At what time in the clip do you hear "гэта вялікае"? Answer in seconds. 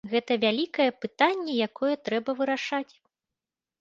0.11-0.87